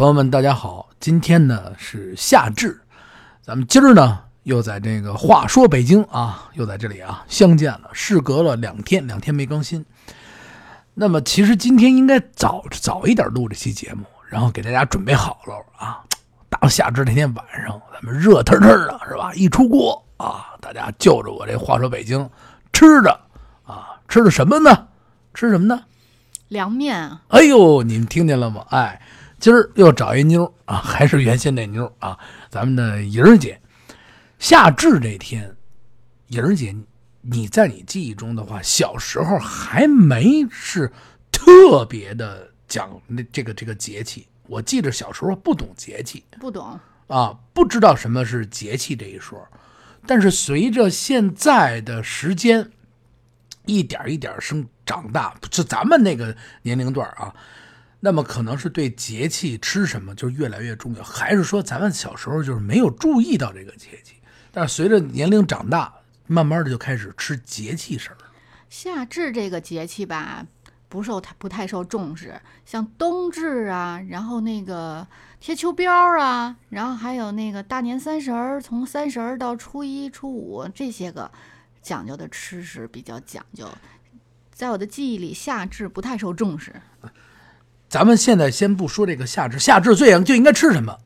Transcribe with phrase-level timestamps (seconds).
[0.00, 0.88] 朋友们，大家好！
[0.98, 2.80] 今天呢是夏至，
[3.42, 7.90] 咱们今儿呢又在这个话说北京啊，又在这里啊相见了。
[7.92, 9.84] 事隔了两天，两天没更新。
[10.94, 16.00] 那么其实今天应该早早一点录这期节目，然后给大家准备好了啊。
[16.48, 19.34] 大夏至那天晚上，咱们热腾腾的是吧？
[19.34, 22.26] 一出锅啊，大家就着我这话说北京
[22.72, 23.20] 吃的
[23.66, 24.86] 啊，吃的什么呢？
[25.34, 25.82] 吃什么呢？
[26.48, 27.20] 凉面啊！
[27.28, 28.64] 哎呦，你们听见了吗？
[28.70, 29.02] 哎，
[29.40, 32.18] 今儿又找一妞啊，还是原先那妞啊，
[32.50, 33.60] 咱们的莹儿姐。
[34.38, 35.56] 夏至这天，
[36.28, 36.76] 莹儿姐，
[37.22, 40.92] 你在你记忆中的话，小时候还没是
[41.32, 44.26] 特别的讲那这个这个节气。
[44.46, 49.46] 我记着小时候不懂节气，不懂啊，不知道什么是节气这一说。
[50.06, 52.70] 但是随着现在的时间
[53.66, 57.32] 一点一点生长大，就咱们那个年龄段啊，
[58.00, 64.14] 那么可能是对节气吃什么就越来越重要，还是说咱们小时候就是没有注意到这个节气？
[64.50, 65.92] 但是随着年龄长大，
[66.26, 68.16] 慢慢的就开始吃节气食儿。
[68.70, 70.46] 夏至这个节气吧，
[70.88, 75.06] 不受太不太受重视，像冬至啊，然后那个
[75.38, 81.30] 贴秋膘啊，然后还有那个大年三十儿，从三十儿到初一、初五这些个
[81.82, 83.68] 讲究的吃食比较讲究。
[84.52, 86.74] 在我的记忆里，夏至不太受重视。
[87.90, 90.96] 咱们现在先不说这个夏至，夏至最就应该吃什么？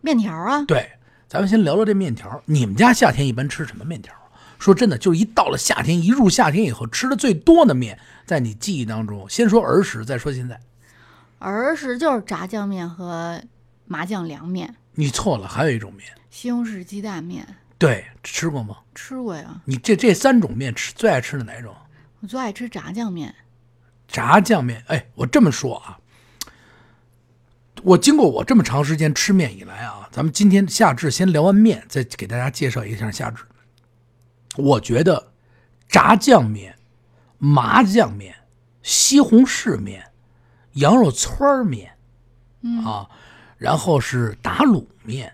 [0.00, 0.90] 面条啊，对，
[1.28, 2.42] 咱们先聊聊这面条。
[2.46, 4.12] 你们家夏天一般吃什么面条？
[4.58, 10.58] 说真的，就是一到了夏天，一入夏天以后吃的最多的面，在你记忆当中，先说儿时，再说现在。
[11.38, 13.40] 儿时就是炸酱面和
[13.86, 14.74] 麻酱凉面。
[14.94, 17.46] 你错了，还有一种面，西红柿鸡蛋面。
[17.78, 18.78] 对，吃过吗？
[18.96, 19.60] 吃过呀。
[19.64, 21.72] 你这这三种面吃最爱吃的哪种？
[22.18, 23.32] 我最爱吃炸酱面。
[24.08, 25.98] 炸酱面，哎，我这么说啊，
[27.82, 33.44] 我经过我这么长时间吃面以来啊，咱们今天夏至先聊完面，再给大家介绍一下夏至。
[34.56, 35.32] 我觉得
[35.88, 36.76] 炸酱面、
[37.38, 38.34] 麻酱面、
[38.82, 40.04] 西红柿面、
[40.74, 41.92] 羊肉串面，
[42.84, 43.08] 啊，
[43.58, 45.32] 然后是打卤面，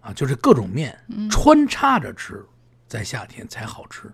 [0.00, 0.98] 啊，就是各种面
[1.30, 2.44] 穿插着吃，
[2.86, 4.12] 在夏天才好吃。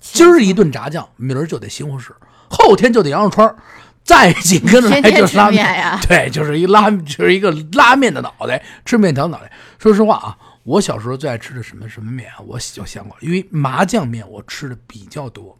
[0.00, 2.12] 今儿一顿炸酱，明儿就得西红柿，
[2.48, 3.54] 后天就得羊肉串
[4.04, 5.98] 再紧跟着来就是拉面呀。
[6.06, 9.50] 对，就是一拉，就是一个拉面的脑袋，吃面条脑袋。
[9.78, 12.36] 说实话啊，我小时候最爱吃的什么什么面啊？
[12.40, 15.58] 我就想过，因为麻酱面我吃的比较多，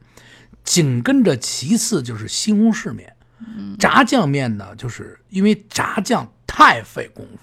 [0.62, 3.10] 紧跟着其次就是西红柿面。
[3.78, 7.38] 炸酱面呢，就是因为炸酱太费功夫，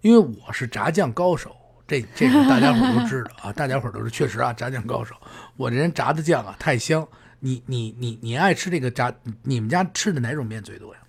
[0.00, 1.54] 因为我是炸酱高手。
[1.88, 5.14] 这这个大家伙都知道啊，大家伙都是确实啊，炸酱高手。
[5.56, 7.06] 我这人炸的酱啊太香。
[7.46, 9.14] 你你你你爱吃这个炸？
[9.44, 11.00] 你们家吃的哪种面最多呀？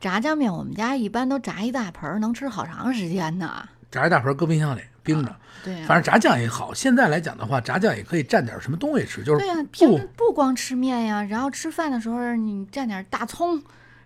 [0.00, 3.68] 炸酱面，我们家一般都炸一大盆，能吃好长时间呢。
[3.90, 5.36] 炸一大盆，搁冰箱里冰着。
[5.62, 6.72] 对，反正炸酱也好。
[6.72, 13.62] 现在来讲的话，炸酱也可以蘸点什么东西吃，就是对呀，不不光吃面呀，然后吃饭的时候你蘸点大葱。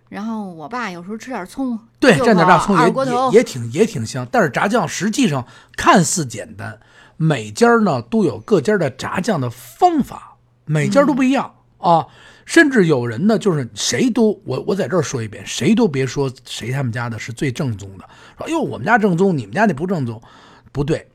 [0.08, 4.26] 然后我爸有时候吃点葱，对，蘸点大葱也也也挺也挺香。
[4.32, 5.46] 但是炸酱实际上
[5.76, 6.80] 看似简单，
[7.16, 10.31] 每家呢都有各家的炸酱的方法，
[10.64, 12.06] 每家都不一样啊。
[12.44, 18.08] 甚至有人呢，就是谁都我我在这儿说一遍，谁都别说谁他们家的是最正宗的。
[18.36, 20.20] 说哟，我们家正宗，你们家那不正宗，
[20.72, 21.08] 不对，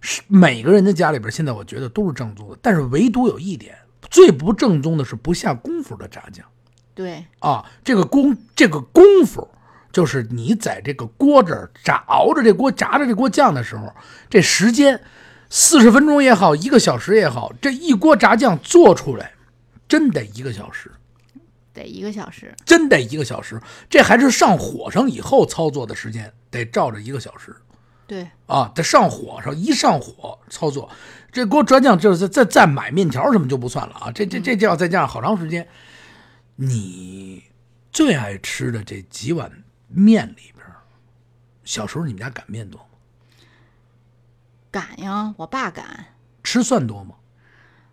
[0.00, 3.74] 是每个人的家里边现在我觉得都是正宗的，但是唯独有一点，
[4.08, 6.46] 最不正宗的是不下功夫的炸酱。
[6.94, 9.48] 对啊，这个功这个功夫，
[9.90, 13.92] 就是你在这个锅这儿炸熬着这锅炸着这锅酱的时候，
[14.28, 15.00] 这时间
[15.50, 19.32] 四十分钟也好，一个小时也好，这一锅炸酱做出来，
[19.88, 20.92] 真得一个小时，
[21.74, 23.60] 得一个小时，真得一个小时。
[23.88, 27.54] 这还是上火上以后操作的时间，得照着一个小时。
[28.06, 30.88] 对啊，得上火上一上火操作，
[31.32, 35.66] 这锅炸酱就是再再买面条什么就不算了啊，这这这就要再加上好长时间。
[36.56, 37.42] 你
[37.90, 39.50] 最爱吃的这几碗
[39.88, 40.64] 面里边，
[41.64, 42.80] 小时候你们家擀面多
[44.72, 44.86] 吗？
[44.96, 46.06] 擀呀，我爸敢。
[46.42, 47.16] 吃蒜多吗？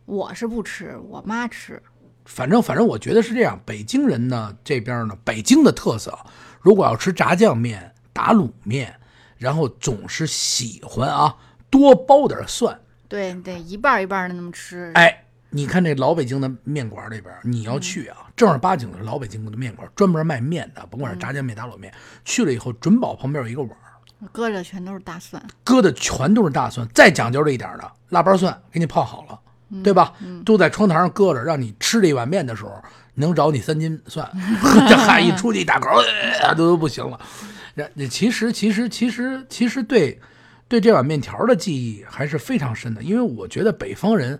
[0.05, 1.81] 我是不吃，我妈吃。
[2.25, 3.59] 反正反正，我觉得是这样。
[3.65, 6.17] 北京人呢，这边呢，北京的特色，
[6.61, 8.99] 如果要吃炸酱面、打卤面，
[9.37, 11.37] 然后总是喜欢啊，
[11.69, 12.79] 多包点蒜。
[13.07, 14.91] 对，得一半一半的那么吃。
[14.95, 15.23] 哎。
[15.49, 21.91] 你看这老北京的面馆里边，你要去啊，正儿八经的老北京的面馆，专门卖面的，甭管是炸酱面、打卤面，
[22.25, 23.71] 去了以后准保旁边有一个碗，
[24.31, 26.87] 搁着全都是大蒜，搁的全都是大蒜。
[26.93, 29.39] 再讲究这一点的，腊八蒜给你泡好了，
[29.83, 30.13] 对吧？
[30.45, 32.71] 都在窗台上搁着，让你吃这一碗面的时候
[33.15, 34.29] 能找你三斤蒜。
[34.89, 37.19] 这汗一出去一打嗝，都都不行了。
[37.75, 40.19] 然其实其实其实其实对
[40.67, 44.39] 对这碗面条的记忆还是非常深的，因为我觉得北方人。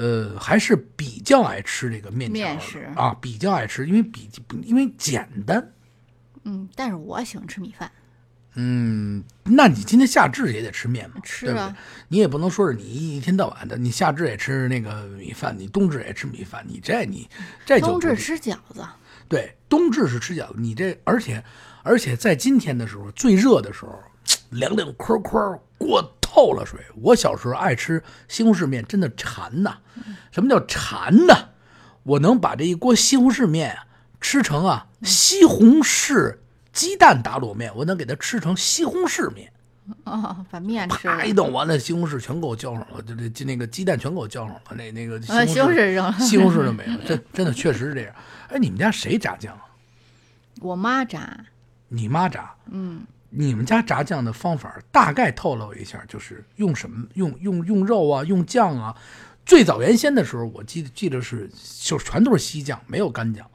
[0.00, 4.30] 呃，还是比较爱吃这个面条面食啊，比较爱吃，因为比
[4.62, 5.72] 因为简单。
[6.44, 7.90] 嗯，但是我喜欢吃米饭，
[8.60, 11.76] 嗯，那你今天夏至也得吃面嘛，对不对吃啊？
[12.08, 17.28] 你也不能说是你一天到晚的，你夏至也吃那个米饭，你冬至也吃米饭，你这你
[17.64, 18.84] 这就冬至吃饺子，
[19.28, 21.44] 对，冬至是吃饺子，你这而且
[21.84, 23.96] 而且在今天的时候最热的时候，
[24.50, 25.40] 凉凉快快
[25.78, 26.80] 过透了水。
[27.00, 29.76] 我小时候爱吃西红柿面，真的馋呐！
[30.32, 31.50] 什么叫馋呐？
[32.02, 33.84] 我能把这一锅西红柿面啊
[34.20, 36.38] 吃成啊西红柿
[36.72, 39.52] 鸡蛋打卤面，我能给它吃成西红柿面。
[40.04, 46.12] 哦，把面吃了啪一，弄完了，西红柿全给我浇上了，就那个鸡蛋全给我浇上了，那那个西呃，红西红柿扔了。
[46.20, 46.98] 西红柿都没了。
[47.06, 48.14] 真真的确实是这样。
[48.48, 49.64] 哎，你们家谁炸酱啊？
[50.60, 51.38] 我妈炸，
[51.88, 52.54] 你妈炸？
[52.70, 53.00] 嗯，
[53.30, 57.06] 你们家炸酱的方法大概透露一下，就是用什么？
[57.14, 58.94] 用用用肉啊，用酱啊。
[59.46, 61.50] 最早原先的时候，我记得记得是
[61.80, 63.50] 就全都是西酱，没有干酱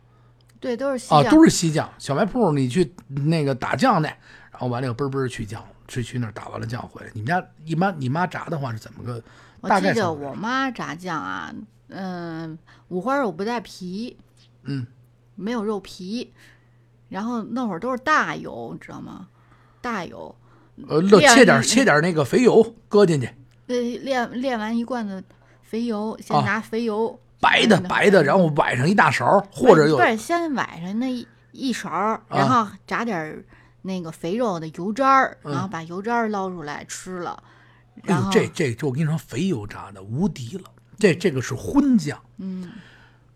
[0.64, 1.94] 对，都是西啊，酱，都是西酱。
[1.98, 4.08] 小卖铺你去那个打酱去，
[4.50, 7.12] 然后完了以后嘣嘣去酱，去去那儿打完了酱回来。
[7.14, 9.22] 你们家一般你妈炸的话是怎么个？
[9.60, 11.54] 我记得我妈炸酱啊，
[11.90, 12.58] 嗯、
[12.88, 14.16] 五花肉不带皮，
[14.64, 14.88] 嗯，
[15.36, 16.32] 没有肉皮，
[17.10, 19.28] 然后那会儿都是大油，你知道吗？
[19.82, 20.34] 大油，
[20.88, 23.30] 呃，切点一切点那个肥油搁进去，
[23.68, 25.22] 对，炼炼完一罐子
[25.62, 31.90] 肥油，先啊拿肥油，白的嗯白的，然后崴上一大勺，或者有对先崴上那一一勺，
[32.30, 33.44] 然啊后炸点儿
[33.82, 37.44] 那个肥肉的油渣儿，嗯然后把油渣儿捞出来吃了。
[38.08, 40.64] 哎呦这这这我跟你说，肥油炸的无敌了。
[40.98, 42.72] 这这个是荤酱，嗯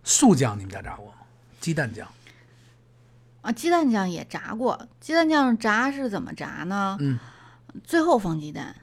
[0.04, 1.14] 素酱你们家炸过吗？
[1.60, 2.08] 鸡蛋酱，
[3.42, 4.88] 啊，鸡蛋酱也炸过。
[5.02, 6.98] 鸡蛋酱炸是怎么炸呢？
[7.02, 7.20] 嗯，
[7.84, 8.74] 最后放鸡蛋，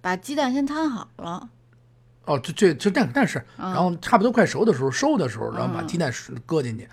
[0.00, 1.50] 把鸡蛋先摊好了。
[2.30, 6.12] 哦，这这这但但是，嗯然后差不多快熟的时候，收的时候，然后把鸡蛋
[6.46, 6.88] 搁进去，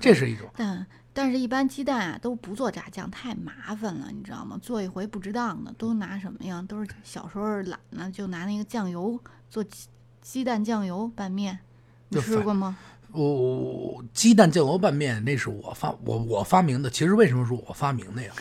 [0.00, 0.48] 这是一种。
[0.56, 4.58] 但但是，一般鸡蛋啊都不做炸酱，太麻烦了，你知道吗？
[4.60, 6.64] 做一回不值当的，都拿什么呀？
[6.68, 9.16] 都是小时候懒呢，就拿那个酱油
[9.48, 9.86] 做鸡
[10.22, 11.58] 鸡蛋酱油拌面，
[12.08, 12.76] 你吃过吗？
[13.12, 16.90] 我、鸡蛋酱油拌面，那是我发我我发明的。
[16.90, 18.32] 其实为什么说我发明的呀？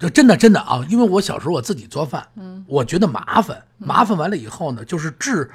[0.00, 5.50] 这真的真的啊，因为我小时候我自己做饭，嗯，我觉得麻烦，麻烦完了以后呢，就是治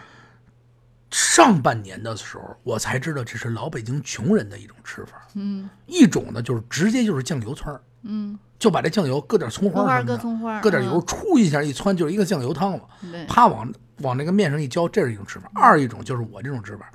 [1.09, 5.27] 上半年的时候，我才知道这是老北京穷人的一种吃法。
[5.33, 12.81] 嗯一种呢就是直接就是酱油汆儿，嗯，就把这酱油搁点葱花葱花什么的，搁葱花，搁点油，嗯出一下一汆就是一个酱油汤了。
[13.11, 13.67] 对，啪往
[14.01, 15.49] 往那个面上一浇，这是一种吃法。
[15.55, 16.91] 二一种就是我这种吃法，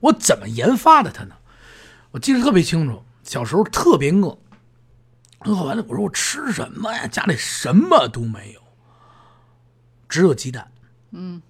[0.00, 1.34] 我怎么研发的它呢？
[2.12, 4.38] 我记得特别清楚，小时候特别饿，
[5.44, 7.06] 饿完了我说我吃什么呀？
[7.06, 8.60] 家里什么都没有，
[10.08, 10.70] 只有鸡蛋，
[11.10, 11.40] 嗯，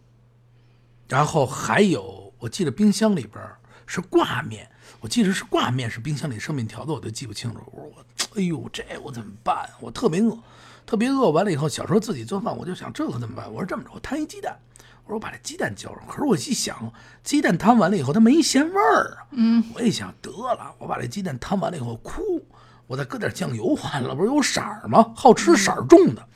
[1.09, 3.43] 然后还有我记得冰箱里边
[3.87, 4.71] 是挂面，
[5.01, 7.61] 我记得是挂面，是冰箱里剩面条子，我都记不清楚。
[7.67, 8.05] 我说我，
[8.37, 9.69] 哎呦，这我怎么办？
[9.81, 10.39] 我特别饿，
[10.85, 11.31] 特别饿。
[11.31, 13.51] 完了以后，小时候自己做饭，我就想这可怎么办？
[13.53, 14.59] 我说这么着，我摊一鸡蛋，
[15.05, 16.07] 我说我把这鸡蛋浇上。
[16.09, 16.93] 可是我一想，
[17.23, 19.27] 鸡蛋摊完了以后，它没咸味儿啊。
[19.33, 22.45] 嗯，我一想，得了，我把这鸡蛋摊完了以后，哭，
[22.87, 25.13] 我再搁点酱油，完了不是有色儿吗？
[25.17, 26.27] 好吃色儿重的。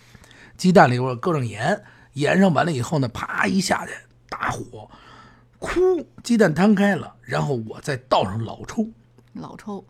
[0.57, 1.83] 鸡蛋里我搁上盐，
[2.15, 3.93] 盐上完了以后呢，啪一下去，
[4.29, 4.91] 大火，
[5.59, 5.71] 哭，
[6.23, 8.87] 鸡蛋摊开了，然后我再倒上老抽，
[9.35, 9.85] 老抽。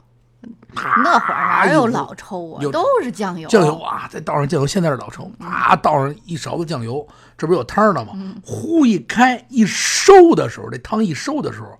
[1.03, 2.71] 那会儿哪有有老抽啊有？
[2.71, 3.49] 都是酱油。
[3.49, 7.07] 酱油啊，再倒上酱油，现在是老抽，啊倒上一勺子酱油，
[7.37, 8.13] 这不是有汤儿了吗？
[8.45, 11.77] 呼一开一收的时候，这汤一收的时候，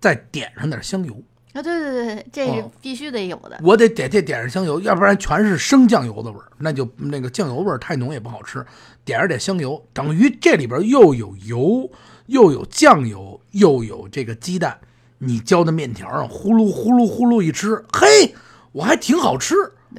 [0.00, 1.16] 再点上点香油，
[1.54, 3.58] 啊，对对对，这是哦必须得有的。
[3.62, 8.64] 我得点这点上香油，要不然全是生酱油的味儿，那就那个酱油味儿太浓也不好吃。
[9.04, 11.90] 点上点香油，等于这里边又有油，
[12.26, 14.78] 又有酱油，又有这个鸡蛋，
[15.18, 18.34] 你浇的面条上呼噜呼噜呼噜一吃，嘿，
[18.72, 19.54] 我还挺好吃，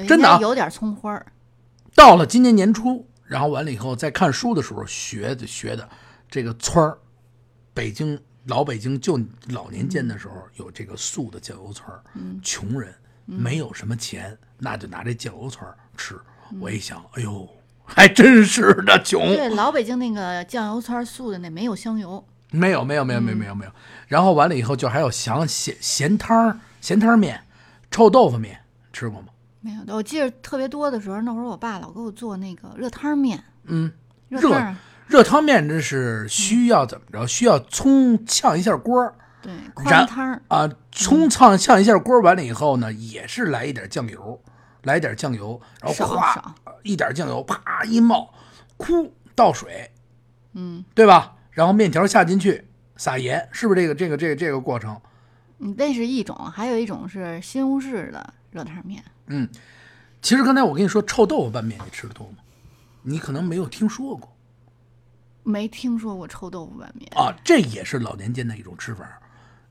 [0.08, 1.26] 真的啊有点葱花儿。
[1.96, 5.90] 到了今年年初，然后完了以后，在看书的时候学的学的
[6.30, 7.00] 这个村儿，
[7.74, 12.04] 北京老北京就老年间的时候有这个素的酱油村儿，
[12.44, 12.94] 穷人
[13.26, 16.16] 没有什么钱，那就拿这酱油村儿吃。
[16.60, 17.48] 我一想，哎呦，
[17.86, 19.28] 还真是的穷。
[19.28, 22.26] 对，老北京那个酱油圈儿素的那没有香油。
[22.52, 23.72] 没有没有没有没有没有没有。
[24.08, 27.44] 然后完了以后，就还有想咸咸汤儿、咸汤儿面、
[27.92, 28.60] 臭豆腐面，
[28.92, 29.28] 吃过吗？
[29.62, 33.92] 没有的，我记得特别多的时候，那会儿我爸老给我做那个热汤面，嗯，
[34.30, 34.42] 热
[35.10, 37.26] 热汤面这是需要怎么着？
[37.26, 39.16] 需要葱呛一下锅儿。
[39.42, 44.40] 对，然宽汤儿，啊，葱呛呛一下锅儿完了以后呢，也是来一点酱油，
[44.84, 48.32] 来点酱油，然后少咵少一点酱油，啪一冒，
[48.78, 49.90] 哭倒水，
[50.54, 51.38] 嗯，对吧？
[51.50, 55.02] 然后面条下进去，撒盐，是不是这个这个这个这个过程？
[55.58, 59.04] 嗯，那是一种，还有一种是西红柿的热汤面。
[59.26, 59.50] 嗯，
[60.22, 62.38] 其实刚才我跟你说臭豆腐拌面，你吃的多吗？
[63.02, 64.30] 你可能没有听说过
[65.50, 69.04] 没听说过臭豆腐拌面，啊，这也是老年间的一种吃法，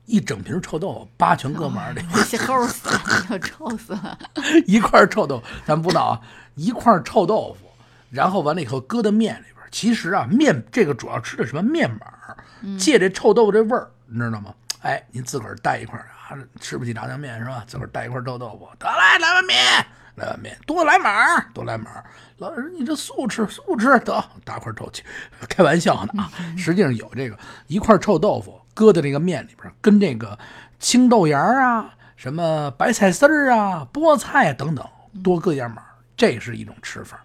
[0.05, 4.19] 一整瓶臭豆腐八全搁碗里，这些齁死了， 臭死了。
[4.67, 6.21] 一块臭豆腐，咱不闹啊，
[6.55, 7.69] 一块臭豆腐，
[8.09, 9.69] 然后完了以后搁到面里边儿。
[9.71, 12.37] 其实啊，面这个主要吃的什么面码儿，
[12.77, 14.53] 借这臭豆腐这味儿，你知道吗？
[14.81, 17.63] 哎，您自个儿带一块儿啊，吃不起炸酱面是吧？
[17.67, 19.85] 自个儿带一块臭豆腐，得嘞来碗面，
[20.19, 22.05] 来碗面，多来码儿，多来码儿。
[22.37, 25.03] 老师，你这素吃素吃得大块臭气，
[25.49, 26.31] 开玩笑呢啊！
[26.55, 30.37] 实际上有这个一块臭豆腐搁在这个面里边，跟这个
[30.79, 34.85] 青豆芽儿啊、什么白菜丝儿啊、菠菜啊等等
[35.23, 37.19] 多搁点码儿，这是一种吃法。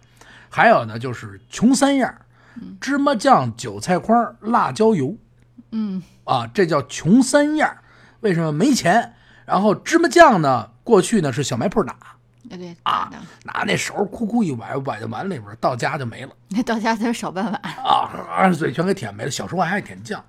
[0.49, 2.13] 还有呢，就是穷三样：
[2.81, 5.15] 芝麻酱、韭菜花、辣椒油。
[5.71, 7.77] 嗯，啊，这叫穷三样。
[8.21, 9.13] 为什么没钱？
[9.45, 11.95] 然后芝麻酱呢，过去呢是小卖铺打，
[12.49, 13.09] 对对啊
[13.43, 17.53] 拿那勺儿哭哭一崴，崴到碗里边儿，到家就没了那 到家才少半碗。
[17.53, 19.31] 啊，啊嘴全给舔没了。
[19.31, 20.23] 小时候还爱舔酱，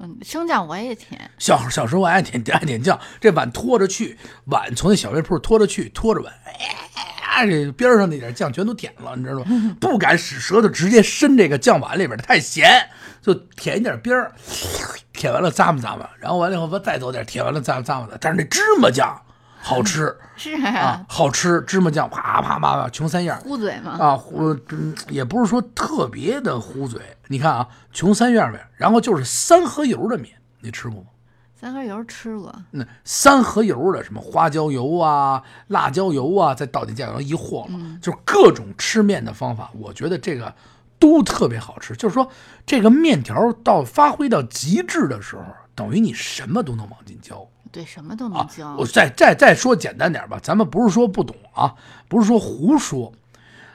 [0.00, 9.76] 嗯，生酱我也舔，小小时候爱舔爱舔酱，这碗拖着去，碗从那小卖铺拖着去，拖着碗，哎，这边上那点酱全都舔了，你知道吗？
[9.80, 12.88] 不敢使舌头直接伸这个酱碗里边儿，太咸，
[13.20, 14.32] 就舔一点边儿，
[15.12, 18.18] 舔完了咂吧咂吧，然后完了以后再走点，舔完了咂吧咂吧的。
[18.20, 19.20] 但是那芝麻酱
[19.64, 23.38] 好吃 是啊啊，，好吃，芝麻酱啪啪啪啪，穷三样。
[23.40, 23.92] 糊嘴嘛。
[23.98, 27.00] 啊，糊嗯也不是说特别的糊嘴。
[27.28, 31.06] 你看啊，穷三样面，然后就是三合油的面，你吃过吗？
[31.58, 40.52] 三合油吃过，那三合油的什么花椒油啊、辣椒油啊，再倒进酱油一和了，就是各种吃面的方法，我觉得这个
[40.98, 41.96] 都特别好吃。
[41.96, 42.28] 就是说，
[42.66, 45.44] 这个面条到发挥到极致的时候，
[45.74, 47.48] 等于你什么都能往进浇。
[47.72, 48.76] 对，什么都能啊教。
[48.76, 51.74] 我再再再说简单点吧，咱们不是说不懂啊，
[52.08, 53.12] 不是说胡说。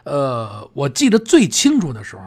[0.06, 2.24] 呃，我记得最清楚的时候，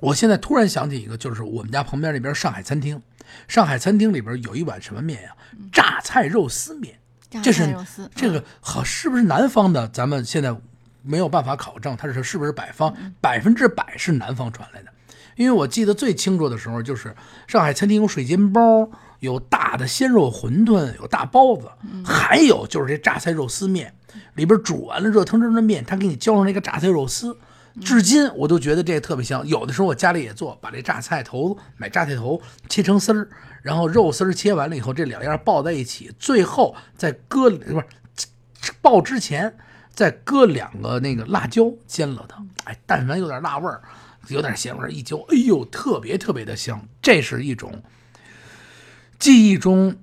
[0.00, 3.02] 我现在突然想起一个，就是我们家旁边那边上海餐厅，
[3.48, 5.36] 上海餐厅里边有一碗什么面呀、
[5.72, 6.98] 榨菜肉丝面。
[7.28, 7.74] 榨这是
[8.14, 9.88] 这个好是不是南方的？
[9.88, 10.56] 咱们现在
[11.02, 12.94] 没有办法考证，它是是不是北方？
[13.20, 14.92] 百分之百是南方传来的。
[15.36, 17.14] 因为我记得最清楚的时候，就是
[17.46, 18.88] 上海餐厅有水煎包，
[19.20, 21.70] 有大的鲜肉馄饨，有大包子，
[22.04, 23.94] 还有就是这榨菜肉丝面，
[24.34, 27.36] 里边煮完了热腾腾的面，他给你浇上那个榨菜肉丝。
[27.80, 29.46] 至今我都觉得这个特别香。
[29.46, 33.26] 有的时候我家里也做，把这榨菜头买榨菜头切成丝儿，
[33.62, 37.84] 然后肉丝儿切完了以后，这两样爆在一起，最后再搁不是
[38.82, 39.56] 爆之前
[39.94, 43.80] 再搁两个那个辣椒煎了它，哎，但凡有点辣味儿，
[44.28, 46.86] 有点咸味儿，一揪，哎呦，特别特别的香。
[47.00, 47.82] 这是一种
[49.18, 49.96] 记忆中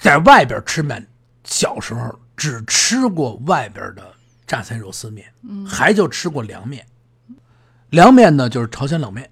[0.00, 1.06] 在外边吃面，
[1.44, 4.14] 小时候只吃过外边的
[4.46, 5.32] 榨菜肉丝面，
[5.66, 6.86] 还就吃过凉面。
[7.90, 9.30] 凉面呢，就是朝鲜冷面，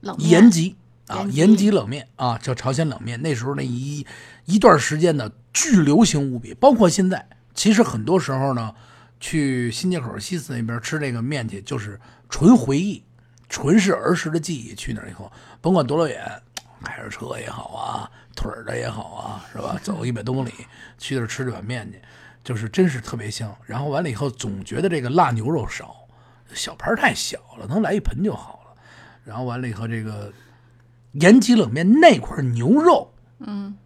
[0.00, 0.76] 冷面延吉
[1.08, 3.20] 啊，延吉延吉冷面啊，叫朝鲜冷面。
[3.20, 4.06] 那时候那一
[4.44, 7.28] 一段时间呢，巨流行无比，包括现在。
[7.54, 8.72] 其实很多时候呢，
[9.18, 13.02] 去新街口西四那边吃这个面去，就是纯回忆，
[13.48, 14.74] 纯是儿时的记忆。
[14.74, 15.30] 去那儿以后，
[15.60, 16.42] 甭管多老远，
[16.84, 19.78] 开着车也好啊，腿儿的也好啊，是吧？
[19.82, 20.52] 走一百多公里
[20.98, 22.00] 去那儿吃这碗面去，
[22.44, 23.54] 就是真是特别香。
[23.64, 25.96] 然后完了以后，总觉得这个辣牛肉少，
[26.54, 28.80] 小盘太小了，能来一盆就好了。
[29.24, 30.32] 然后完了以后，这个
[31.12, 33.76] 延吉冷面那块牛肉，嗯，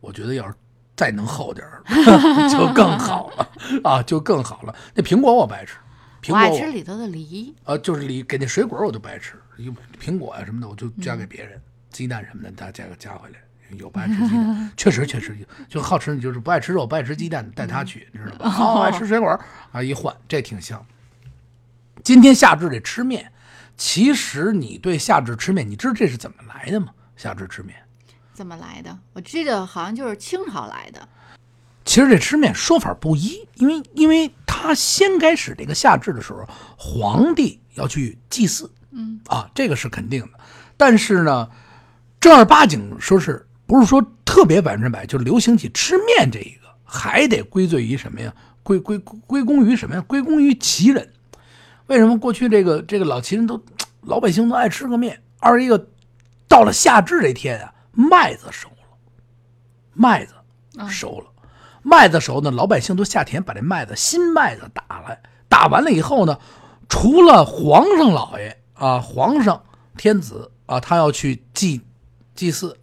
[0.00, 0.54] 我觉得要是
[0.96, 1.82] 再能厚点儿，
[2.48, 3.48] 就更好了
[3.84, 4.74] 啊，就更好了。
[4.94, 5.76] 那苹果我不爱吃，
[6.22, 11.60] 苹我爱吃里头的梨，呃，就是梨给那水果我都不爱吃，有苹果啊什么的我就夹给别人，
[11.90, 13.36] 鸡蛋什么的大家加个夹回来。
[13.76, 18.50] 有不爱吃鸡蛋， 确实确实就好吃，你就是不爱吃肉，不爱吃鸡蛋，带他去，你知道吧？
[18.58, 19.28] 哦，爱吃水果
[19.70, 20.84] 啊，一换这挺香。
[22.02, 23.30] 今天夏至得吃面，
[23.76, 26.88] 其实你对夏至吃面，你知道这是怎么来的吗？
[27.16, 27.76] 夏至吃面，
[28.32, 28.98] 怎么来的？
[29.12, 31.08] 我记得好像就是清朝来的。
[31.84, 34.28] 其实这吃面说法不一，因为因为
[34.62, 40.38] 他先开始这个夏至的时候，皇帝要去祭祀，嗯啊，这个是肯定的。
[40.76, 41.48] 但是呢，
[42.20, 48.32] 正儿八经说是不是说特别百分之百就流行起吃面这一个，还得归罪于什么呀？
[48.62, 50.00] 归归归功于什么呀？
[50.02, 51.10] 归功于旗人。
[51.86, 53.60] 为什么过去这个这个老旗人都
[54.02, 55.22] 老百姓都爱吃个面？
[55.38, 55.88] 二一个
[56.46, 58.96] 到了夏至这天啊，麦子熟了，
[59.94, 60.34] 麦子
[60.88, 61.26] 熟了，
[61.82, 66.38] 麦子时候呢，老百姓都下田把这麦子新麦子打来，打完了以后呢，
[66.88, 69.62] 除了皇上老爷啊，皇上
[69.96, 71.80] 天子啊，他要去祭
[72.34, 72.76] 祭祀，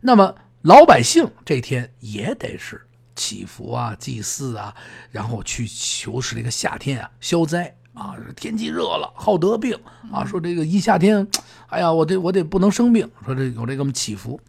[0.00, 4.74] 那么老百姓这天也得是祈福啊、祭祀啊，
[5.10, 9.78] 然后去求是这个夏天啊消灾啊，天气热了好得病
[10.12, 11.26] 啊，说这个一夏天，
[11.68, 14.40] 哎呀，我得我得不能生病，说这有这个么祈福，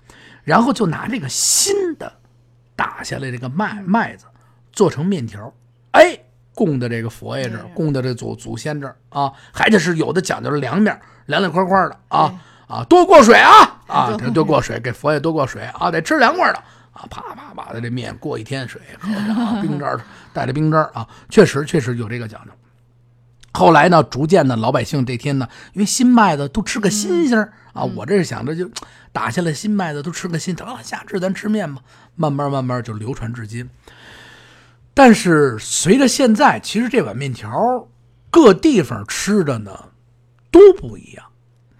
[0.43, 2.11] 然后就拿这个新的
[2.75, 4.25] 打下来这个麦麦子
[4.71, 5.53] 做成面条，
[5.91, 6.17] 哎，
[6.55, 12.33] 供的这个佛爷这儿，供的这祖祖先这儿啊，还得是有的讲究是凉面，凉凉快快的啊
[12.67, 13.51] 啊，多过水啊
[13.87, 16.63] 啊，多过水，给佛爷多过水啊，得吃凉快的。
[16.93, 20.01] 啊，啪啪啪的这面过一天水，喝着啊， 冰渣儿
[20.33, 22.51] 带着冰渣儿啊，确实确实有这个讲究。
[23.53, 28.69] 后来呢，逐渐的老百姓这天呢，因为新麦子都吃个新鲜儿、啊，我这是想着就
[29.11, 31.81] 打下来新麦子都吃个新，得了，夏至咱吃面吧，
[32.15, 33.69] 慢慢慢慢就流传至今。
[34.93, 37.87] 但是随着现在，其实这碗面条
[38.29, 39.89] 各地方吃的呢
[40.49, 41.25] 都不一样，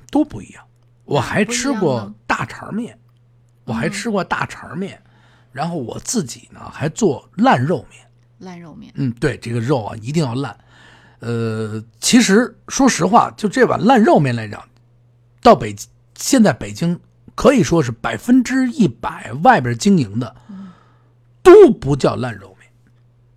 [0.10, 0.64] 都不一样。
[1.06, 3.00] 我还吃过大肠面，
[3.66, 5.02] 我还吃过大肠面，
[5.52, 8.06] 然后我自己呢还做烂肉面。
[8.40, 10.58] 烂肉面，嗯，对，这个肉啊一定要烂。
[11.22, 14.62] 呃，其实说实话，就这碗烂肉面来讲，
[15.42, 15.76] 到北
[16.16, 17.00] 现在北京
[17.34, 20.36] 可以说是百分之一百外边经营的
[21.42, 22.70] 都不叫烂肉面。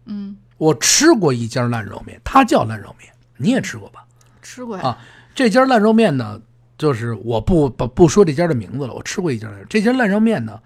[0.06, 4.04] 嗯，我吃过一家烂肉面，它叫烂肉面，你也吃过吧？
[4.42, 4.98] 吃过呀，啊，
[5.34, 6.40] 这家烂肉面呢，
[6.76, 10.60] 就是我不不不说这家的名字了，我吃过一家这家烂肉面呢，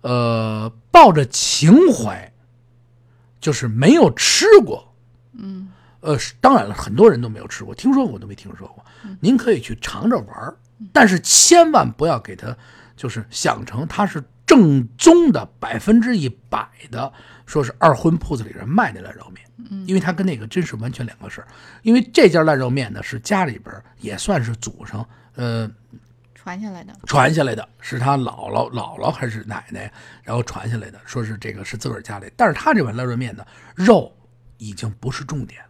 [0.00, 2.32] 呃，抱着情怀，
[3.40, 4.92] 就是没有吃过，
[5.34, 5.68] 嗯，
[6.06, 8.84] 呃，是当然了，很多人都没有吃过，听说过都没听说过。
[9.20, 10.56] 您可以去尝着玩儿，
[10.92, 12.56] 但是千万不要给它，
[12.96, 17.12] 就是想成它是正宗的百分之一百的，
[17.44, 21.48] 说是二婚铺子里人卖的烂肉面，因为它跟那个真是完全两个事儿。
[21.82, 25.68] 因为这家烂肉面呢，是家里边也算是祖上，呃，
[26.34, 29.92] 传下来的，传下来的，是他姥姥、姥姥还是奶奶，
[30.22, 32.30] 然后传下来的，说是这个是自个儿家里。
[32.36, 34.12] 但是他这碗烂肉面呢，肉
[34.58, 35.65] 已经不是重点了，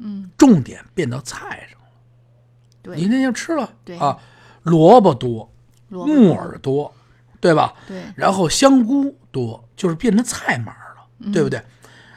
[0.00, 2.96] 嗯，重点变到菜上了。
[2.96, 4.18] 你对，那天吃了，对啊，
[4.62, 5.52] 萝卜多，
[5.88, 6.92] 木耳多，
[7.40, 7.74] 对吧？
[7.86, 11.62] 对，然后香菇多，就是变成菜码了，嗯对不对？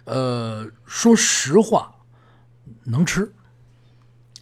[0.05, 1.93] 呃，说实话，
[2.83, 3.31] 能吃，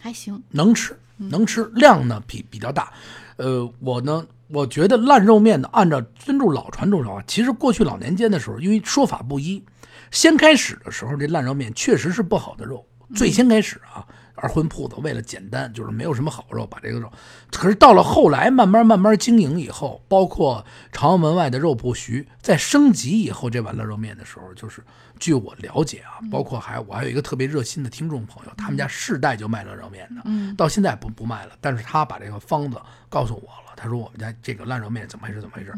[0.00, 2.92] 还行，能吃，嗯能吃，量呢比比较大。
[3.36, 9.64] 呃，我呢，我觉得烂肉面呢，按照尊重老传统的话，其实过去老年间的时候，因为说法不一，
[10.10, 12.84] 先开始的时候，这烂肉面确实是不好的肉。
[13.14, 17.10] 最先开始啊，二荤铺子为了简单，就是没有什么好肉，把这个肉。
[17.50, 24.82] 可是到了后来，慢慢慢慢经营以后，包括朝阳门外的肉铺徐，在升级以后，这碗烂肉面的时候，就是
[25.18, 35.72] 据我了解啊，包括还我还有一个特别热心的听众朋友，他们家世代就卖烂肉面的，嗯到现在不不卖了，但是他把这个方子告诉我了，他说我们家这个烂肉面怎么回事怎么回事。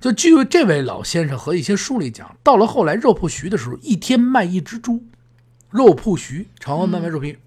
[0.00, 5.04] 就据这位老先生和一些书里讲，到了后来肉铺徐的时候，一天卖一只猪。
[5.70, 7.38] 肉铺徐，长安慢慢肉皮，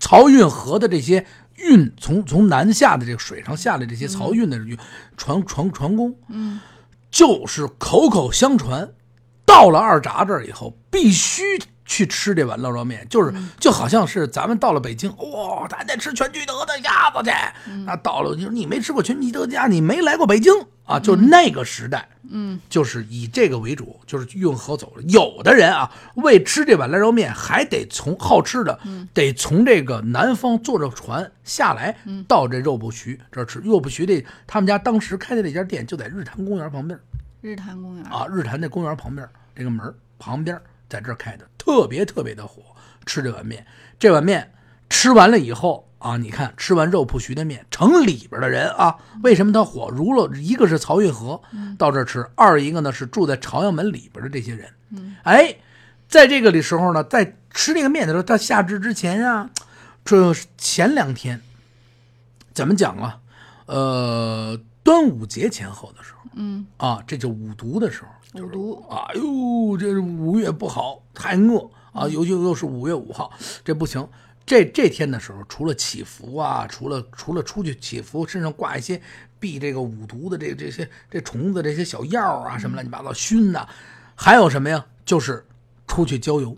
[0.00, 1.26] 漕运河的这些
[1.56, 4.78] 运从从南下的这个水上下来这些漕运的运
[5.16, 6.60] 船船船工，嗯，
[7.10, 8.92] 就是口口相传，
[9.44, 11.42] 到了二闸这儿以后，必须
[11.84, 17.32] 去吃这碗烂肉面，就是就好像是咱们到了北京，哇、咱得吃全聚德的鸭子去。
[17.84, 20.52] 那到了，你说你没吃过全聚德家，你没来过北京
[20.84, 20.98] 啊？
[20.98, 25.02] 就那个时代，嗯，就是以这个为主，就是运河走了。
[25.08, 28.78] 有的人啊，为吃这碗烂肉面，还得从好吃的，
[29.12, 31.96] 得从这个南方坐着船下来，
[32.28, 33.58] 到这肉不徐这儿吃。
[33.58, 36.98] 肉不徐这他们家当时开的那家店就在日坛公园旁边
[37.40, 40.56] 日坛公园，啊，日坛那公园旁边这个门儿旁边，
[40.88, 42.62] 在这儿开的，特别特别的火。
[43.06, 43.64] 吃这碗面，
[43.98, 44.52] 这碗面
[44.88, 49.88] 吃完了以后啊，你看吃完肉铺徐的面，城里边的人啊，为什么他火？
[49.90, 51.40] 如了，一个是漕运河
[51.78, 54.72] 到这儿吃，二一个呢是住在朝阳门里边的这些人。
[55.22, 55.56] 哎，
[56.08, 59.50] 在这个的时候呢，在吃那个面的时候，他下至之前啊，
[60.04, 61.40] 这前两天
[62.52, 63.18] 怎么讲啊？
[63.66, 66.18] 呃，端午节前后的时候。
[66.34, 73.30] 嗯，啊，这就五毒的时候，就是五毒哎呦，这五月不好，太饿啊，尤其又是五月五号，
[73.64, 74.08] 这不行。
[74.44, 79.00] 这这天的时候，除了祈福啊，除了除了出去祈福，身上挂一些
[79.38, 83.68] 避这个五毒的这这些这虫子这些小药啊，什么乱七八糟熏呐、
[84.14, 84.86] 还有什么呀？
[85.04, 85.44] 就是
[85.86, 86.56] 出去郊游。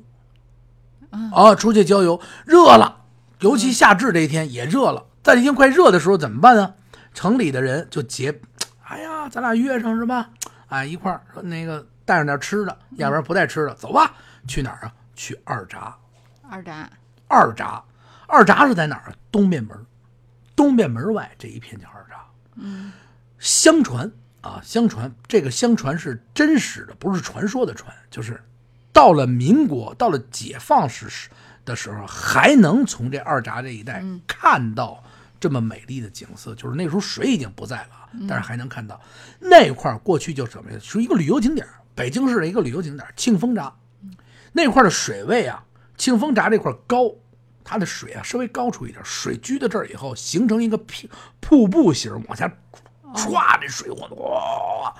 [1.32, 3.02] 啊，出去郊游，热了，
[3.40, 5.06] 尤其夏至这一天也热了。
[5.22, 6.74] 在这天快热的时候怎么办啊？
[7.12, 8.40] 城里的人就结，
[8.84, 10.30] 哎呀，咱俩约上是吧？
[10.68, 14.14] 哎，一块儿说那个带上点吃的，要不然不带吃的，走吧，
[14.46, 14.92] 去哪儿啊？
[15.14, 15.96] 去二闸。
[16.42, 16.90] 二闸，
[17.26, 17.82] 二闸，
[18.26, 19.14] 二闸是在哪儿啊？
[19.32, 19.76] 东面门，
[20.54, 22.24] 东面门外这一片叫二闸。
[22.56, 22.92] 嗯，
[23.38, 24.10] 相传
[24.42, 28.40] 啊，相传这个相传是真实的，不是传说的传，就是
[28.92, 31.30] 到了民国，到了解放时时
[31.64, 35.02] 的时候，还能从这二闸这一带嗯看到
[35.40, 36.54] 这么美丽的景色。
[36.54, 39.00] 就是那时候水已经不在了啊，但是还能看到
[39.38, 43.74] 那块儿过去就什么呀，是一个旅游景点，北京市的一个旅游景点庆丰闸。
[44.52, 45.64] 那块的水位啊，
[45.96, 47.10] 庆丰闸这块高，
[47.64, 51.08] 它的水啊稍微高出一点，水居到这儿以后，形成一个瀑
[51.40, 52.46] 瀑布型往下
[53.14, 54.94] 唰，这水往哇，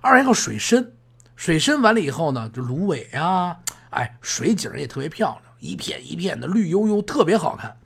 [0.00, 0.92] 二来一个水深，
[1.34, 3.58] 水深完了以后呢，就芦苇啊，
[3.90, 7.76] 哎，水景也特别漂亮，一片一片的绿油油，特别好看。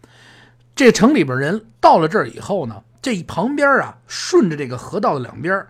[0.75, 5.67] 这城里边人到了这儿以后呢，这旁边啊，顺着这个河道的两边，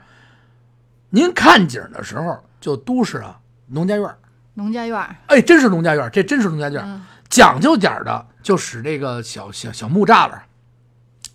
[1.10, 4.16] 您看景的时候就都是啊农家院儿。
[4.54, 10.44] 农家院儿，哎，真是农家院儿，这真是农家院讲究点儿的，就使这个小小小木栅栏、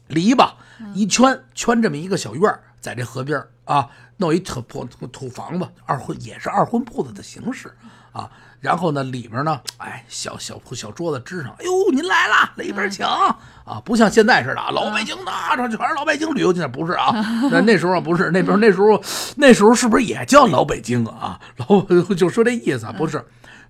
[0.07, 0.53] 篱笆
[0.93, 7.75] 一圈，圈这么一个小院儿，在这河边儿啊，弄一土土土房子，二婚也是二婚铺子的形式
[8.13, 8.31] 啊。
[8.59, 13.05] 然后呢，里边呢，哎，小小铺小桌子支上，哎呦，您来了，来一边请。
[13.05, 17.11] 啊，不像现在似的啊，老北京的，这全是老北京旅游景点，不是啊？
[17.51, 19.01] 那那时候不是，那边那时候
[19.35, 21.39] 那时候是不是也叫老北京啊？
[21.57, 21.81] 老
[22.15, 23.23] 就说这意思啊，不是，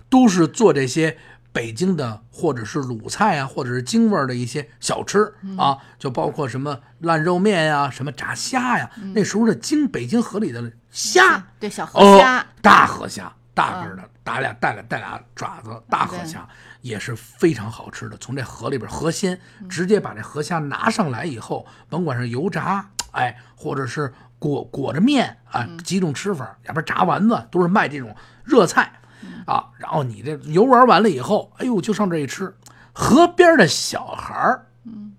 [0.09, 1.17] 都是做这些
[1.51, 8.89] 北京的或者是鲁菜啊，或者是京味儿的一些小吃啊，就包括什么烂肉面呀、什么炸虾呀。
[9.13, 16.47] 那时候的京北京河里的虾，对小河哦虾，，大河虾，大个儿的，打俩带俩带俩爪子，大河虾
[16.81, 18.15] 也是非常好吃的。
[18.17, 28.99] 从这河里边河鲜直接把这河虾拿上来以后，甭管是油炸，哎，或者是裹裹着面啊，几种吃法，要不然炸丸子都是卖这种热菜
[29.47, 29.65] 啊。
[29.79, 32.53] 然后你这游玩完了以后，哎呦，就上这一吃。
[32.93, 34.67] 河边的小孩儿，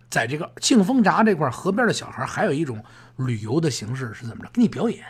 [0.08, 2.84] 在这个庆丰闸这块河边的小孩儿还有一种
[3.16, 4.50] 旅游的形式是怎么着？
[4.52, 5.04] 给你表演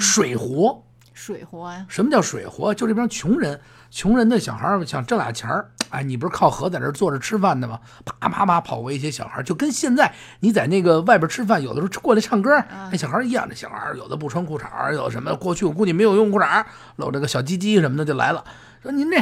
[0.00, 0.82] 水活。
[1.14, 2.74] 水活呀，什么叫水活？
[2.74, 7.78] 就这帮穷人，穷人的小孩儿想挣俩钱儿，哎，你不是靠河在这坐着吃饭的吗？
[8.04, 12.50] 啪啪啪跑过一些小孩儿，就跟现在你在那个外边吃饭，有的时候过来唱歌，
[12.90, 13.48] 那小孩儿一样。
[13.48, 15.34] 这小孩儿有的不穿裤衩，有什么？
[15.36, 18.44] 过去我估计没有用裤衩儿，露着个小鸡鸡什么的就来了，
[18.82, 19.16] 说您这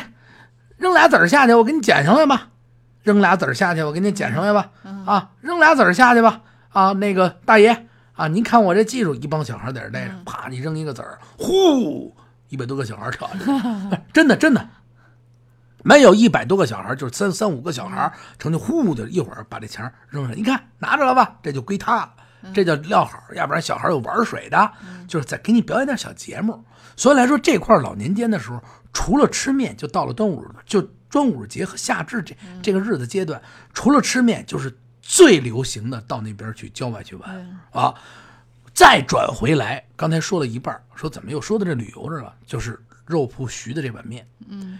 [0.79, 2.49] 扔俩子儿下去，我给你捡上来吧。
[3.03, 4.71] 扔俩子儿下去，我给你捡上来吧。
[5.05, 6.41] 啊，扔俩子儿下去吧。
[6.71, 12.15] 啊，那个大爷啊，您看我这技术，一帮小孩在这待着，啪，你扔一个子儿，呼，
[12.49, 14.69] 一百多个小孩跳下去， 真的真的。
[15.85, 22.13] 没有一百多个小孩，就是三三五个小孩，成就呼的一会儿把这钱扔上，你看拿着了吧，这就归他了，
[22.55, 24.73] 这叫撂好，要不然小孩有玩水的，
[25.09, 26.63] 就是在给你表演点小节目。
[26.95, 33.43] 所以来说，这块老年间的时候，除了吃面，就到了端午，就端午节和夏至这这个日子阶段，
[33.75, 34.73] 除了吃面，就是
[35.03, 37.95] 最流行的到那边去郊外去玩啊。
[38.75, 42.35] 再转回来，刚才说了一半，说怎么又说到这旅游这了？
[42.47, 44.79] 就是肉铺徐的这碗面，嗯，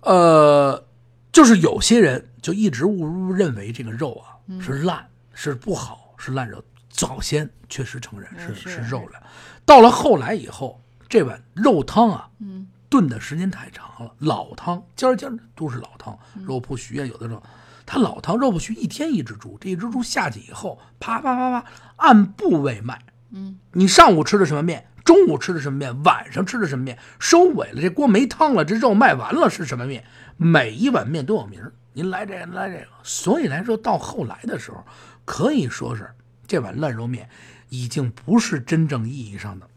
[0.00, 0.82] 呃，
[1.30, 6.64] 就是有些人就一直误误认为这个肉啊、是烂，是不好，是烂肉。
[6.88, 9.22] 早先确实承认是是是肉烂，
[9.66, 17.42] 到了后来以后，这碗肉汤啊，嗯，炖的时间太长了，老汤家家都是老汤，肉铺徐啊，有的时候
[17.92, 30.04] 它老汤肉铺徐一天一只猪，这一只猪下去以后，啪啪啪啪按部位卖，嗯，你上午吃的什么面，中午吃的什么面，晚上吃的什么面，收尾了这锅没汤了，这肉卖完了是什么面，
[30.36, 31.72] 每一碗面都有名儿。
[31.92, 34.84] 您来这个来这个，所以来说到后来的时候，
[35.24, 36.14] 可以说是
[36.46, 37.28] 这碗烂肉面
[37.70, 39.68] 已经不是真正意义上的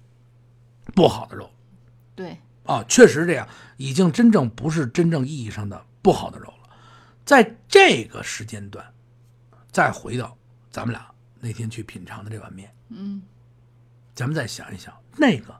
[0.93, 1.49] 不好的肉
[2.13, 3.47] 对，啊，确实这样，
[3.77, 6.52] 已经真正不是真正意义上的不好的肉了。
[7.25, 8.85] 在这个时间段，
[9.71, 10.37] 再回到
[10.69, 11.05] 咱们俩
[11.39, 13.21] 那天去品尝的这碗面，嗯，
[14.13, 15.55] 咱们再想一想，那个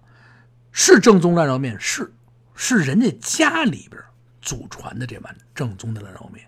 [0.72, 2.12] 是正宗烂肉面，是
[2.56, 4.02] 是人家家里边
[4.42, 6.46] 祖传的这碗正宗的烂肉面，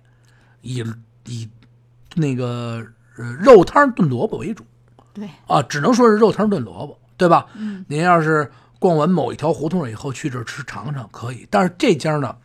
[0.62, 0.84] 以
[1.26, 1.50] 以
[2.14, 2.86] 那个
[3.18, 4.66] 呃肉汤炖萝卜为主
[5.14, 7.48] 对，啊，只能说是肉汤炖萝卜，对吧？
[7.56, 12.38] 嗯，您要是逛完某一条胡同以后去这儿吃尝尝可以，但是这家呢，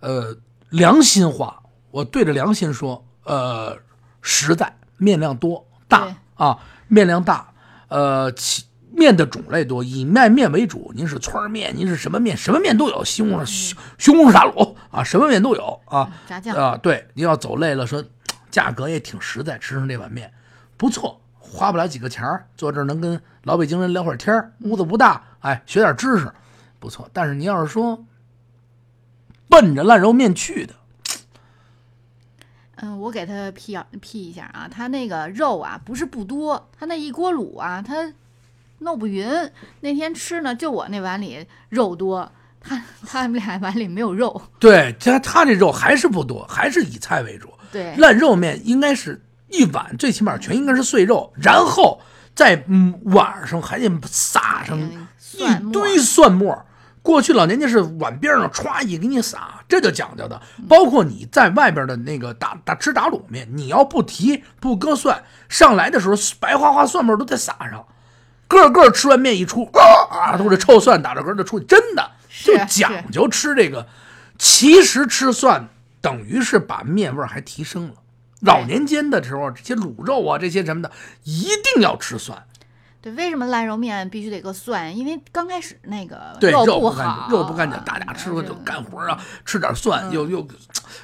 [0.00, 0.36] 呃，
[0.70, 3.78] 良心话，我对着良心说，呃，
[4.22, 7.52] 实在，面量多大啊，面量大，
[7.88, 10.92] 呃，其面的种类多，以卖面为主。
[10.94, 16.10] 您是汆儿面，您是什么面，什么面都有，西红柿、西西红柿打卤啊，什么面都有啊。
[16.26, 18.04] 炸酱，啊，对，您要走累了，说
[18.50, 20.32] 价格也挺实在，吃上这碗面
[20.76, 26.30] 不错，花不了几个钱儿，坐这儿能跟老北京人聊会儿天儿，屋子不大，哎，学点知识，
[26.78, 27.08] 不错。
[27.12, 28.04] 但是您要是说
[29.48, 30.74] 奔着烂肉面去的，
[32.82, 38.12] 嗯，我给他批批一下啊，他那个肉啊不是不多，他那一锅卤啊，他
[38.78, 39.28] 弄不匀。
[39.80, 44.40] 那天吃呢，就我那碗里肉多，他他们俩碗里没有肉。
[44.58, 47.48] 对他他这肉还是不多，还是以菜为主。
[47.70, 52.00] 对，烂肉面应该是一碗，最起码全应该是碎肉，然后
[52.34, 56.66] 在嗯碗上还得撒上一堆蒜末。
[57.02, 60.40] 过去老年间是碗边上歘一给你撒，这就讲究的。
[60.68, 67.86] 包括你在外边的那个打打吃打卤面，你要不提不搁蒜，上来的时候白花花蒜末都得撒上。
[68.48, 69.64] 个个吃完面一出
[70.10, 72.10] 啊，都是臭蒜打着嗝就出去，真的
[72.44, 73.86] 就讲究吃这个。
[74.38, 75.68] 其实吃蒜
[76.00, 77.94] 等于是把面味还提升了。
[78.40, 80.90] 老年间的时候，这些卤肉啊，这些什么的，
[81.24, 82.44] 一定要吃蒜。
[83.02, 84.94] 对，为什么烂肉面必须得搁蒜？
[84.94, 90.46] 因为刚开始那个肉不好，肉不干净，大家吃了就干活啊，吃点蒜，又又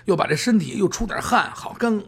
[0.05, 2.03] 又把这身体又出点汗，好干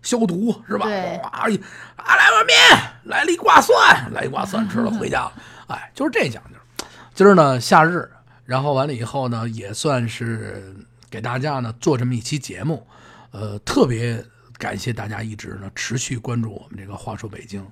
[0.00, 0.86] 消毒是吧？
[0.86, 2.56] 啊，来碗面，
[3.04, 5.30] 来了一挂蒜，来一挂蒜吃了回家。
[5.66, 6.86] 哎，就是这讲究。
[7.14, 8.10] 今儿呢，夏日，
[8.44, 10.74] 然后完了以后呢，也算是
[11.10, 12.86] 给大家呢做这么一期节目。
[13.32, 14.24] 呃，特别
[14.56, 17.66] 感谢大家一直呢持续关注我们这个话说北京。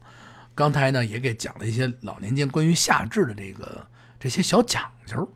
[0.55, 3.87] 刚才呢也给讲了一些老年间关于夏至的这个
[4.19, 5.29] 这些小讲究。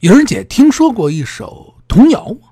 [0.00, 2.48] 莹儿姐听说过一首童谣吗？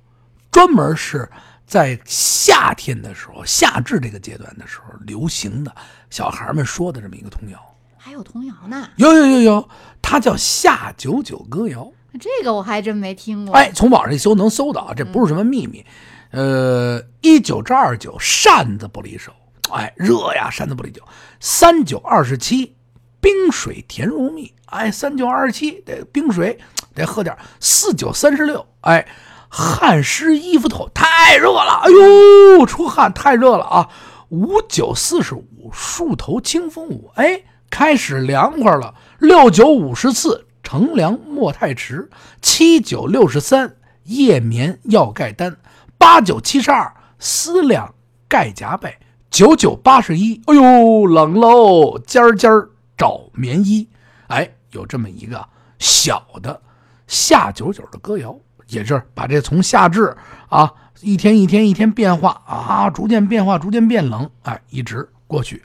[0.51, 1.29] 专门是
[1.67, 5.75] 在夏天的时候，夏至这个阶段的时候流行的，
[6.09, 7.77] 小孩们说的这么一个童谣。
[7.99, 8.89] 还有童谣呢？
[8.97, 9.69] 有有有有，
[10.01, 11.85] 它叫《夏九九歌谣》。
[12.19, 13.55] 这个我还真没听过。
[13.55, 15.85] 哎，从网上一搜能搜到，这不是什么秘密。
[16.31, 19.33] 呃，一九至二九，扇子不离手。
[19.73, 20.49] 哎，热呀！
[20.51, 21.03] 扇子不离酒。
[21.41, 22.77] 三九二十七，
[23.21, 24.55] 冰水甜如蜜。
[24.67, 26.59] 哎，三九二十七，这冰水
[26.95, 27.37] 得喝点。
[27.61, 29.07] 四九三十六，哎，
[29.49, 31.83] 汗湿衣服透，太热了。
[31.85, 33.89] 哎呦，出汗太热了啊！
[34.29, 37.13] 五九四十五，树头清风舞。
[37.15, 38.95] 哎，开始凉快了。
[39.19, 42.11] 六九五十四，乘凉莫太迟。
[42.43, 45.57] 七九六十三，夜眠要盖单。
[45.97, 47.95] 八九七十二，思量
[48.29, 48.97] 盖夹被。
[49.31, 51.99] 九九八十一，哎呦，冷喽！
[52.07, 53.87] 尖儿尖儿找棉衣，
[54.29, 55.47] 哎，有这么一个
[55.79, 56.59] 小的
[57.07, 58.35] 夏九九的歌谣，
[58.69, 60.17] 也是把这从夏至
[60.49, 65.63] 啊，一天一天一天变化啊，逐渐变化，逐渐变冷，哎，一直过去，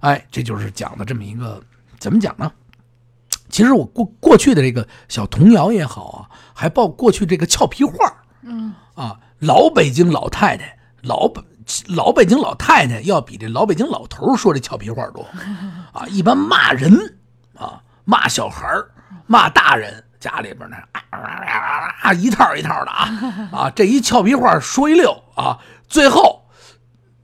[0.00, 1.60] 哎，这就是讲的这么一个
[1.98, 2.52] 怎么讲呢？
[3.48, 7.94] 其实我过过去的这个小童谣也好啊，还报过去这个俏皮话
[8.42, 11.42] 嗯啊，老北京老太太老北。
[11.88, 15.26] 老北京老太太要比这老北京老头说这俏皮话多
[15.92, 16.06] 啊！
[16.08, 17.16] 一般骂人
[17.58, 18.66] 啊，骂小孩
[19.26, 23.10] 骂大人，家里边呢啊啊啊啊一套一套的啊
[23.52, 23.70] 啊！
[23.74, 26.46] 这一俏皮话说一溜啊，最后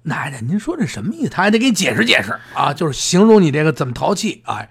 [0.03, 1.31] 奶奶您说这什么意思？
[1.31, 4.67] 他还得给你解释解释啊，就是形容你这个怎么淘气啊。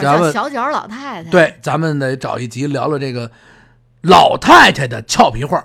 [0.00, 3.30] 咱们小脚老太太对，咱们得找一集聊聊这个
[4.00, 5.62] 老太太的俏皮话。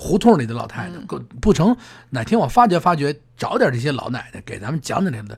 [0.00, 1.76] 胡同里的老太太，不不成？
[2.10, 5.36] 哪天我发掘发掘，找点这些老奶奶给咱们讲讲这个。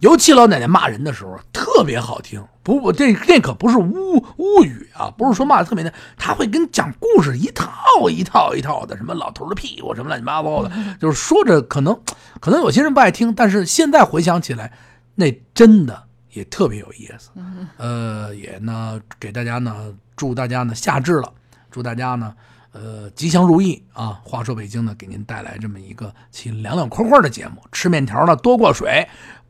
[0.00, 2.44] 尤其老奶奶骂人的时候特别好听。
[2.62, 7.72] 不不，这这可不是污污语啊，不是说骂的特别的，他会跟讲故事一套
[8.10, 10.70] 一套一套的，什么老头的屁股，什么乱七八糟的，
[11.00, 11.98] 就是说着可能
[12.38, 14.70] 可能有些人不爱听，但是现在回想起来，
[15.14, 17.30] 那真的也特别有意思。
[17.78, 21.32] 呃，也呢，给大家呢，祝大家呢夏至了，
[21.70, 22.34] 祝大家呢。
[22.72, 24.18] 呃，吉祥如意啊！
[24.24, 27.62] 话说北京呢，给您带来这么一个其凉凉快快的节目。
[27.70, 29.06] 吃面条呢，多过水，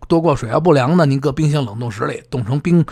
[0.09, 2.85] 多过水要不凉呢，您搁冰箱冷冻室里冻成冰，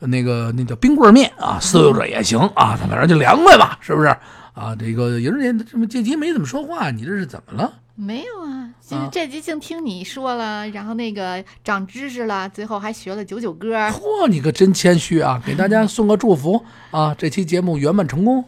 [0.00, 4.08] 那个那叫冰棍面啊，伺候着也行啊，反正就凉快吧，是不是？
[4.54, 7.72] 啊，这个有人这么这集没怎么说话，你这是怎么了？
[7.94, 13.76] 没有啊，就是这集净听你说了，然后那个长知识了，最后还学了九九歌。
[13.90, 15.40] 嚯，你可真谦虚啊！
[15.46, 18.44] 给大家送个祝福啊，这期节目圆满成功。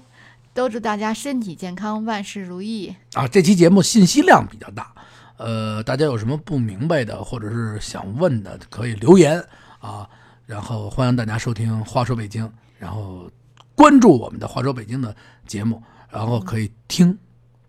[0.52, 3.26] 都祝大家身体健康，万事如意啊！
[3.28, 4.92] 这期节目信息量比较大，
[5.36, 9.42] 呃，大家有什么不明白的或者是想问的，可以留言
[9.78, 10.08] 啊。
[10.46, 12.44] 然后欢迎大家收听《话说北京》，
[12.78, 13.30] 然后
[13.76, 15.14] 关注我们的《话说北京》的
[15.46, 17.16] 节目，然后可以听，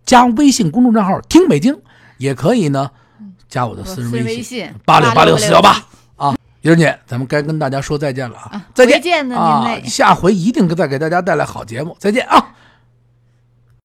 [0.04, 1.80] 加微信公众账号“听北京”，
[2.18, 2.90] 也可以呢，
[3.48, 6.36] 加我的私人微信八六八六四幺八啊。
[6.62, 8.66] 莹姐，咱们该跟大家说再见了啊！
[8.74, 9.80] 再见呢，啊！
[9.84, 12.56] 下回一定再给大家带来好节目，再见啊！